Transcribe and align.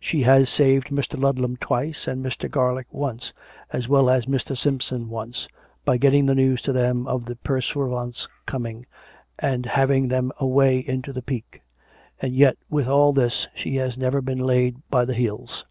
She 0.00 0.22
has 0.22 0.48
saved 0.48 0.88
Mr. 0.88 1.20
Ludlam 1.20 1.58
twice, 1.58 2.08
and 2.08 2.24
Mr. 2.24 2.50
Garlick 2.50 2.86
once, 2.90 3.34
as 3.74 3.90
well 3.90 4.08
as 4.08 4.24
Mr. 4.24 4.56
Simpson 4.56 5.10
once, 5.10 5.48
by 5.84 5.98
getting 5.98 6.24
the 6.24 6.34
news 6.34 6.62
to 6.62 6.72
them 6.72 7.06
of 7.06 7.26
the 7.26 7.36
pursuivants' 7.36 8.26
coming, 8.46 8.86
and 9.38 9.66
having 9.66 10.08
them 10.08 10.32
away 10.40 10.78
into 10.78 11.12
the 11.12 11.20
Peak. 11.20 11.60
And 12.22 12.34
yet 12.34 12.56
with 12.70 12.88
all 12.88 13.12
this, 13.12 13.48
she 13.54 13.76
has 13.76 13.98
never 13.98 14.22
been 14.22 14.38
laid 14.40 14.78
by 14.88 15.04
the 15.04 15.12
heels." 15.12 15.66